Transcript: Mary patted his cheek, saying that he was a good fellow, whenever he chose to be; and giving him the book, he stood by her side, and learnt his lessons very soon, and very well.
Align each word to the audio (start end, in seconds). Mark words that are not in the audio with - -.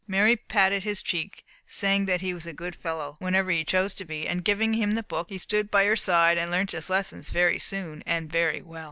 Mary 0.07 0.35
patted 0.35 0.81
his 0.81 1.03
cheek, 1.03 1.45
saying 1.67 2.07
that 2.07 2.21
he 2.21 2.33
was 2.33 2.47
a 2.47 2.53
good 2.53 2.75
fellow, 2.75 3.17
whenever 3.19 3.51
he 3.51 3.63
chose 3.63 3.93
to 3.93 4.03
be; 4.03 4.27
and 4.27 4.43
giving 4.43 4.73
him 4.73 4.95
the 4.95 5.03
book, 5.03 5.29
he 5.29 5.37
stood 5.37 5.69
by 5.69 5.85
her 5.85 5.95
side, 5.95 6.39
and 6.39 6.49
learnt 6.49 6.71
his 6.71 6.89
lessons 6.89 7.29
very 7.29 7.59
soon, 7.59 8.01
and 8.07 8.31
very 8.31 8.63
well. 8.63 8.79